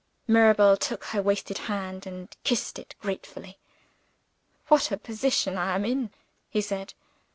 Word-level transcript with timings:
Mirabel 0.27 0.77
took 0.77 1.03
her 1.13 1.21
wasted 1.21 1.59
hand, 1.69 2.07
and 2.07 2.35
kissed 2.43 2.79
it 2.79 2.95
gratefully. 3.01 3.59
"What 4.67 4.89
a 4.91 4.97
position 4.97 5.59
I 5.59 5.75
am 5.75 5.85
in!" 5.85 6.09
he 6.49 6.59
said. 6.61 6.95